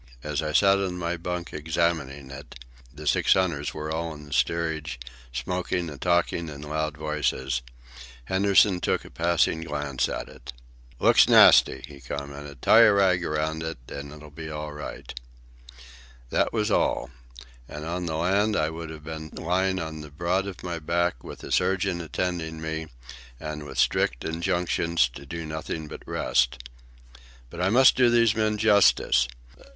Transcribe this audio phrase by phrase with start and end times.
[0.23, 2.55] As I sat in my bunk examining it
[2.91, 4.99] (the six hunters were all in the steerage,
[5.31, 7.61] smoking and talking in loud voices),
[8.25, 10.53] Henderson took a passing glance at it.
[10.97, 12.63] "Looks nasty," he commented.
[12.63, 15.13] "Tie a rag around it, and it'll be all right."
[16.31, 17.11] That was all;
[17.69, 21.23] and on the land I would have been lying on the broad of my back,
[21.23, 22.87] with a surgeon attending on me,
[23.39, 26.57] and with strict injunctions to do nothing but rest.
[27.51, 29.27] But I must do these men justice.